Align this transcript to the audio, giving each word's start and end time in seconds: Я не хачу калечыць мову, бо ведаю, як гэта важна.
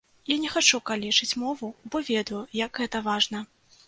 Я 0.29 0.35
не 0.43 0.47
хачу 0.53 0.77
калечыць 0.89 1.37
мову, 1.41 1.69
бо 1.91 2.01
ведаю, 2.07 2.39
як 2.61 2.81
гэта 2.81 3.03
важна. 3.09 3.43